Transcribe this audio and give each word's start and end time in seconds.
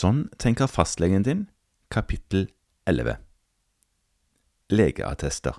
Sånn 0.00 0.28
tenker 0.40 0.70
fastlegen 0.70 1.24
din, 1.26 1.40
kapittel 1.92 2.46
11 2.88 3.18
Legeattester 4.72 5.58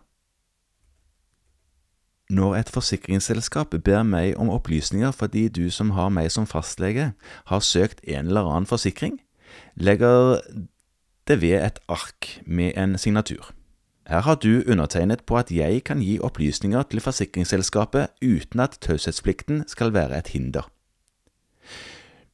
Når 2.31 2.55
et 2.61 2.71
forsikringsselskap 2.73 3.75
ber 3.85 4.01
meg 4.07 4.39
om 4.41 4.49
opplysninger 4.49 5.13
fordi 5.13 5.45
du 5.53 5.67
som 5.69 5.91
har 5.97 6.09
meg 6.15 6.31
som 6.33 6.47
fastlege, 6.49 7.11
har 7.51 7.61
søkt 7.67 8.01
en 8.07 8.31
eller 8.31 8.49
annen 8.49 8.69
forsikring, 8.71 9.19
legger 9.75 10.39
det 11.27 11.41
ved 11.43 11.59
et 11.59 11.81
ark 11.91 12.33
med 12.47 12.73
en 12.79 12.97
signatur. 12.97 13.51
Her 14.09 14.25
har 14.25 14.41
du 14.41 14.63
undertegnet 14.63 15.27
på 15.27 15.37
at 15.37 15.51
jeg 15.53 15.83
kan 15.85 16.01
gi 16.01 16.17
opplysninger 16.17 16.87
til 16.89 17.03
forsikringsselskapet 17.03 18.15
uten 18.25 18.63
at 18.63 18.79
taushetsplikten 18.81 19.67
skal 19.67 19.93
være 19.93 20.17
et 20.17 20.33
hinder. 20.33 20.71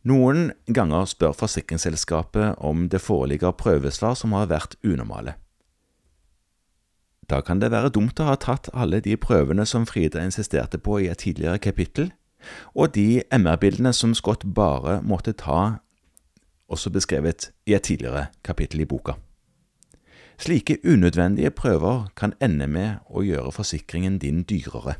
Noen 0.08 0.52
ganger 0.72 1.08
spør 1.10 1.34
forsikringsselskapet 1.36 2.62
om 2.64 2.86
det 2.92 3.02
foreligger 3.04 3.56
prøvesvar 3.60 4.16
som 4.16 4.36
har 4.38 4.48
vært 4.48 4.78
unormale. 4.86 5.34
Da 7.28 7.42
kan 7.44 7.60
det 7.60 7.74
være 7.74 7.92
dumt 7.92 8.20
å 8.24 8.30
ha 8.30 8.38
tatt 8.40 8.70
alle 8.72 9.02
de 9.04 9.18
prøvene 9.20 9.66
som 9.68 9.88
Frida 9.90 10.22
insisterte 10.24 10.80
på 10.80 11.02
i 11.04 11.10
et 11.12 11.20
tidligere 11.26 11.60
kapittel, 11.60 12.14
og 12.72 12.94
de 12.96 13.24
MR-bildene 13.34 13.92
som 13.92 14.14
Scott 14.16 14.46
bare 14.56 15.02
måtte 15.04 15.34
ta, 15.36 15.82
også 16.72 16.94
beskrevet 16.94 17.50
i 17.68 17.76
et 17.76 17.84
tidligere 17.84 18.30
kapittel 18.48 18.86
i 18.86 18.88
boka. 18.88 19.18
Slike 20.40 20.78
unødvendige 20.86 21.52
prøver 21.52 22.08
kan 22.16 22.36
ende 22.40 22.68
med 22.70 23.02
å 23.10 23.26
gjøre 23.26 23.52
forsikringen 23.52 24.20
din 24.24 24.44
dyrere. 24.48 24.96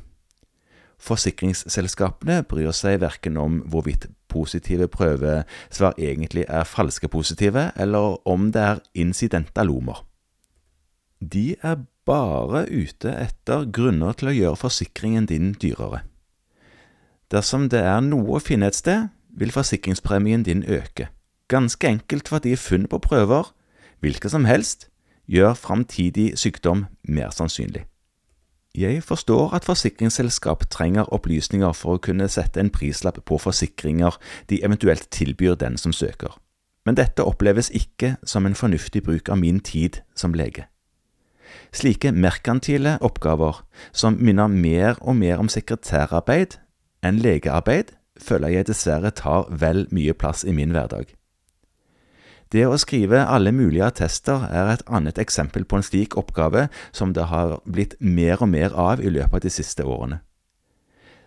Forsikringsselskapene 0.98 2.42
bryr 2.50 2.74
seg 2.76 3.00
verken 3.06 3.38
om 3.38 3.62
hvorvidt 3.70 4.10
positive 4.30 4.88
prøvesvar 4.92 5.98
egentlig 5.98 6.46
er 6.48 6.68
falske 6.68 7.08
positive, 7.08 7.72
eller 7.76 8.18
om 8.28 8.52
det 8.52 8.62
er 8.62 8.84
incidentalomer. 8.94 10.06
De 11.22 11.56
er 11.64 11.82
bare 12.06 12.66
ute 12.70 13.12
etter 13.12 13.66
grunner 13.74 14.16
til 14.18 14.32
å 14.32 14.36
gjøre 14.36 14.62
forsikringen 14.62 15.28
din 15.28 15.54
dyrere. 15.60 16.04
Dersom 17.32 17.68
det 17.72 17.82
er 17.84 18.00
noe 18.06 18.38
å 18.38 18.44
finne 18.44 18.70
et 18.70 18.78
sted, 18.78 19.10
vil 19.38 19.52
forsikringspremien 19.52 20.46
din 20.48 20.64
øke, 20.64 21.10
ganske 21.52 21.88
enkelt 21.88 22.30
fordi 22.32 22.56
funn 22.56 22.88
på 22.88 23.02
prøver, 23.04 23.52
hvilke 24.00 24.30
som 24.30 24.48
helst, 24.48 24.88
gjør 25.28 25.54
framtidig 25.60 26.38
sykdom 26.40 26.86
mer 27.04 27.34
sannsynlig. 27.36 27.84
Jeg 28.78 29.02
forstår 29.04 29.56
at 29.58 29.66
forsikringsselskap 29.66 30.68
trenger 30.70 31.10
opplysninger 31.14 31.72
for 31.74 31.98
å 31.98 32.02
kunne 32.04 32.28
sette 32.30 32.62
en 32.62 32.70
prislapp 32.70 33.18
på 33.26 33.40
forsikringer 33.42 34.20
de 34.52 34.60
eventuelt 34.62 35.08
tilbyr 35.10 35.58
den 35.58 35.80
som 35.82 35.96
søker, 35.96 36.36
men 36.86 36.98
dette 37.00 37.26
oppleves 37.26 37.72
ikke 37.74 38.16
som 38.22 38.46
en 38.46 38.58
fornuftig 38.58 39.02
bruk 39.08 39.32
av 39.34 39.42
min 39.42 39.60
tid 39.60 40.04
som 40.14 40.38
lege. 40.38 40.68
Slike 41.74 42.12
merkantile 42.14 43.00
oppgaver, 43.02 43.64
som 43.92 44.20
minner 44.22 44.48
mer 44.48 45.02
og 45.02 45.18
mer 45.18 45.42
om 45.42 45.50
sekretærarbeid 45.50 46.60
enn 47.02 47.18
legearbeid, 47.24 47.96
føler 48.22 48.60
jeg 48.60 48.70
dessverre 48.70 49.10
tar 49.10 49.50
vel 49.50 49.88
mye 49.90 50.14
plass 50.14 50.46
i 50.46 50.54
min 50.54 50.76
hverdag. 50.76 51.10
Det 52.54 52.64
å 52.64 52.78
skrive 52.80 53.26
alle 53.28 53.52
mulige 53.52 53.90
attester 53.90 54.46
er 54.48 54.72
et 54.72 54.86
annet 54.88 55.20
eksempel 55.20 55.66
på 55.68 55.80
en 55.80 55.84
slik 55.84 56.16
oppgave 56.20 56.68
som 56.96 57.12
det 57.14 57.28
har 57.32 57.58
blitt 57.68 57.98
mer 58.00 58.40
og 58.40 58.52
mer 58.54 58.76
av 58.76 59.04
i 59.04 59.12
løpet 59.12 59.42
av 59.42 59.44
de 59.44 59.52
siste 59.52 59.84
årene. 59.84 60.22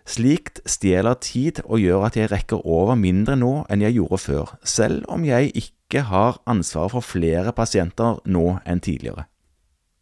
Slikt 0.01 0.63
stjeler 0.65 1.19
tid 1.21 1.61
og 1.67 1.79
gjør 1.79 2.07
at 2.07 2.17
jeg 2.17 2.31
rekker 2.31 2.65
over 2.65 2.97
mindre 2.97 3.35
nå 3.37 3.51
enn 3.69 3.83
jeg 3.85 3.99
gjorde 3.99 4.21
før, 4.23 4.55
selv 4.65 5.05
om 5.13 5.25
jeg 5.27 5.51
ikke 5.53 6.07
har 6.09 6.41
ansvaret 6.49 6.95
for 6.95 7.05
flere 7.05 7.53
pasienter 7.53 8.17
nå 8.25 8.57
enn 8.65 8.81
tidligere. 8.81 9.27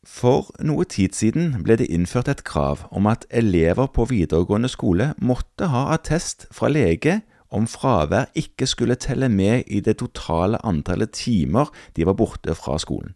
For 0.08 0.48
noe 0.64 0.88
tid 0.88 1.14
siden 1.18 1.58
ble 1.66 1.76
det 1.82 1.90
innført 1.92 2.32
et 2.32 2.46
krav 2.48 2.86
om 2.96 3.10
at 3.12 3.28
elever 3.30 3.92
på 3.92 4.08
videregående 4.08 4.72
skole 4.72 5.12
måtte 5.20 5.68
ha 5.74 5.90
attest 5.94 6.48
fra 6.56 6.72
lege 6.72 7.20
om 7.50 7.66
fravær 7.70 8.30
ikke 8.38 8.68
skulle 8.70 9.00
telle 9.00 9.30
med 9.30 9.68
i 9.68 9.82
det 9.86 9.98
totale 10.02 10.60
antallet 10.66 11.14
timer 11.18 11.72
de 11.98 12.06
var 12.08 12.18
borte 12.20 12.56
fra 12.58 12.78
skolen. 12.82 13.16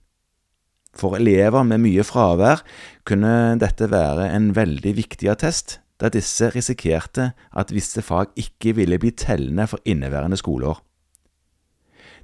For 0.94 1.18
elever 1.18 1.66
med 1.66 1.82
mye 1.82 2.06
fravær 2.06 2.62
kunne 3.08 3.58
dette 3.62 3.90
være 3.90 4.30
en 4.34 4.52
veldig 4.56 4.94
viktig 4.98 5.30
attest, 5.32 5.80
da 6.02 6.10
disse 6.14 6.50
risikerte 6.54 7.32
at 7.54 7.72
visse 7.74 8.02
fag 8.06 8.34
ikke 8.38 8.76
ville 8.78 9.00
bli 9.02 9.14
tellende 9.18 9.66
for 9.70 9.82
inneværende 9.86 10.38
skoleår. 10.38 10.82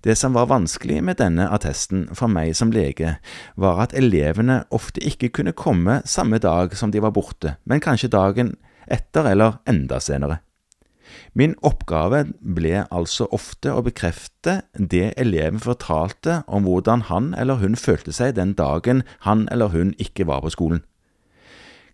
Det 0.03 0.15
som 0.15 0.33
var 0.33 0.47
vanskelig 0.47 1.01
med 1.03 1.17
denne 1.19 1.49
attesten 1.51 2.05
for 2.15 2.31
meg 2.31 2.53
som 2.55 2.71
lege, 2.71 3.17
var 3.59 3.81
at 3.83 3.95
elevene 3.97 4.61
ofte 4.71 5.03
ikke 5.03 5.31
kunne 5.39 5.55
komme 5.57 5.99
samme 6.07 6.39
dag 6.39 6.75
som 6.77 6.93
de 6.93 7.01
var 7.03 7.11
borte, 7.15 7.57
men 7.65 7.83
kanskje 7.83 8.11
dagen 8.13 8.53
etter 8.87 9.27
eller 9.33 9.59
enda 9.67 9.99
senere. 9.99 10.39
Min 11.33 11.55
oppgave 11.65 12.25
ble 12.41 12.83
altså 12.89 13.27
ofte 13.35 13.73
å 13.73 13.83
bekrefte 13.85 14.61
det 14.73 15.13
eleven 15.21 15.61
fortalte 15.61 16.41
om 16.47 16.65
hvordan 16.67 17.05
han 17.09 17.33
eller 17.37 17.61
hun 17.61 17.77
følte 17.79 18.13
seg 18.15 18.35
den 18.37 18.55
dagen 18.57 19.03
han 19.27 19.47
eller 19.51 19.73
hun 19.73 19.93
ikke 20.01 20.27
var 20.29 20.43
på 20.45 20.53
skolen. 20.55 20.83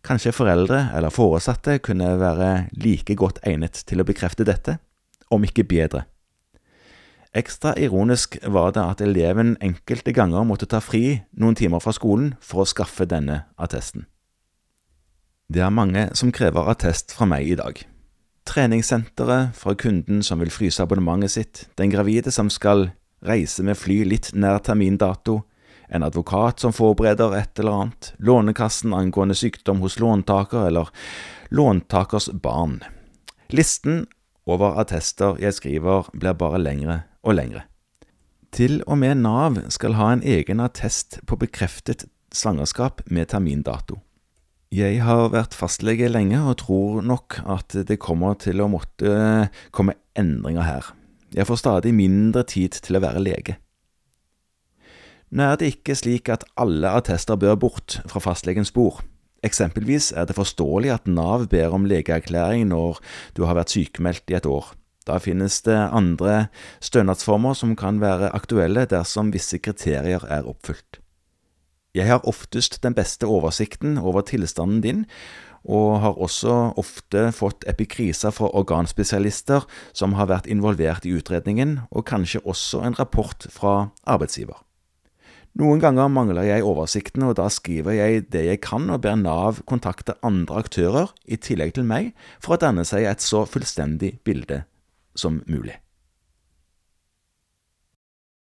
Kanskje 0.05 0.35
foreldre 0.35 0.91
eller 0.95 1.09
foresatte 1.09 1.79
kunne 1.81 2.15
være 2.21 2.67
like 2.77 3.15
godt 3.17 3.39
egnet 3.43 3.81
til 3.89 4.01
å 4.01 4.05
bekrefte 4.05 4.45
dette, 4.45 4.77
om 5.33 5.43
ikke 5.43 5.65
bedre. 5.65 6.05
Ekstra 7.35 7.73
ironisk 7.81 8.37
var 8.47 8.71
det 8.71 8.83
at 8.83 9.01
eleven 9.01 9.55
enkelte 9.59 10.13
ganger 10.15 10.45
måtte 10.47 10.69
ta 10.71 10.79
fri 10.79 11.23
noen 11.33 11.57
timer 11.57 11.81
fra 11.83 11.91
skolen 11.91 12.35
for 12.39 12.63
å 12.63 12.69
skaffe 12.69 13.09
denne 13.09 13.41
attesten. 13.57 14.05
Det 15.51 15.65
er 15.65 15.73
mange 15.73 16.07
som 16.15 16.31
krever 16.31 16.69
attest 16.71 17.11
fra 17.13 17.27
meg 17.29 17.49
i 17.49 17.57
dag 17.59 17.81
treningssenteret 18.45 19.55
fra 19.57 19.75
kunden 19.75 20.23
som 20.23 20.39
vil 20.41 20.53
fryse 20.53 20.83
abonnementet 20.83 21.33
sitt, 21.33 21.65
den 21.79 21.91
gravide 21.93 22.31
som 22.31 22.51
skal 22.53 22.89
reise 23.25 23.63
med 23.65 23.77
fly 23.77 24.03
litt 24.05 24.31
nær 24.37 24.61
termindato, 24.63 25.41
en 25.89 26.05
advokat 26.05 26.61
som 26.63 26.73
forbereder 26.73 27.35
et 27.37 27.59
eller 27.61 27.81
annet, 27.81 28.11
Lånekassen 28.17 28.93
angående 28.93 29.37
sykdom 29.37 29.83
hos 29.85 29.99
låntaker 30.01 30.67
eller 30.69 30.89
låntakers 31.53 32.29
barn. 32.33 32.79
Listen 33.53 34.05
over 34.45 34.79
attester 34.81 35.37
jeg 35.41 35.57
skriver, 35.57 36.09
blir 36.13 36.37
bare 36.37 36.61
lengre 36.61 37.03
og 37.25 37.37
lengre. 37.37 37.65
Til 38.55 38.79
og 38.87 38.97
med 39.01 39.19
Nav 39.19 39.59
skal 39.73 39.97
ha 39.99 40.13
en 40.13 40.23
egen 40.23 40.61
attest 40.63 41.19
på 41.27 41.37
bekreftet 41.37 42.05
svangerskap 42.33 43.01
med 43.11 43.29
termindato. 43.33 43.99
Jeg 44.75 44.97
har 45.05 45.29
vært 45.31 45.53
fastlege 45.55 46.07
lenge 46.09 46.39
og 46.41 46.57
tror 46.59 47.03
nok 47.05 47.37
at 47.47 47.75
det 47.87 47.95
kommer 48.01 48.33
til 48.41 48.59
å 48.59 48.67
måtte 48.67 49.11
komme 49.71 49.93
endringer 50.19 50.65
her. 50.65 50.89
Jeg 51.35 51.47
får 51.47 51.61
stadig 51.61 51.93
mindre 51.95 52.43
tid 52.49 52.75
til 52.83 52.97
å 52.97 53.01
være 53.05 53.21
lege. 53.23 53.55
Nå 55.31 55.45
er 55.45 55.61
det 55.61 55.69
ikke 55.77 55.95
slik 55.95 56.31
at 56.33 56.43
alle 56.59 56.91
attester 56.97 57.39
bør 57.39 57.55
bort 57.61 57.99
fra 58.09 58.23
fastlegens 58.23 58.73
bord. 58.75 58.99
Eksempelvis 59.45 60.09
er 60.17 60.27
det 60.27 60.35
forståelig 60.35 60.91
at 60.97 61.07
Nav 61.07 61.47
ber 61.53 61.71
om 61.77 61.87
legeerklæring 61.87 62.67
når 62.73 62.99
du 63.37 63.45
har 63.45 63.55
vært 63.55 63.77
sykemeldt 63.77 64.33
i 64.33 64.39
et 64.41 64.49
år. 64.49 64.73
Da 65.07 65.21
finnes 65.21 65.61
det 65.63 65.77
andre 65.77 66.47
stønadsformer 66.83 67.55
som 67.55 67.77
kan 67.79 68.01
være 68.03 68.33
aktuelle 68.35 68.89
dersom 68.91 69.31
visse 69.31 69.61
kriterier 69.61 70.25
er 70.27 70.49
oppfylt. 70.49 71.04
Jeg 71.95 72.09
har 72.11 72.27
oftest 72.27 72.81
den 72.83 72.95
beste 72.95 73.27
oversikten 73.31 73.95
over 73.97 74.25
tilstanden 74.27 74.81
din, 74.83 75.05
og 75.65 76.01
har 76.03 76.19
også 76.21 76.73
ofte 76.77 77.29
fått 77.33 77.63
epikriser 77.71 78.33
fra 78.35 78.51
organspesialister 78.53 79.65
som 79.95 80.13
har 80.19 80.29
vært 80.29 80.49
involvert 80.51 81.07
i 81.07 81.15
utredningen, 81.15 81.79
og 81.89 82.05
kanskje 82.11 82.43
også 82.45 82.83
en 82.85 82.97
rapport 82.99 83.47
fra 83.49 83.89
arbeidsgiver. 84.03 84.59
Noen 85.55 85.79
ganger 85.79 86.11
mangler 86.11 86.43
jeg 86.43 86.65
oversikten, 86.67 87.23
og 87.23 87.37
da 87.39 87.47
skriver 87.47 87.95
jeg 87.95 88.25
det 88.35 88.43
jeg 88.43 88.61
kan 88.65 88.89
og 88.91 88.99
ber 89.07 89.15
Nav 89.15 89.63
kontakte 89.63 90.17
andre 90.19 90.59
aktører 90.65 91.15
i 91.25 91.39
tillegg 91.39 91.77
til 91.79 91.87
meg 91.87 92.11
for 92.43 92.57
å 92.57 92.59
danne 92.59 92.83
seg 92.83 93.07
et 93.07 93.23
så 93.23 93.45
fullstendig 93.47 94.17
bilde 94.27 94.65
som 95.15 95.39
mulig. 95.47 95.79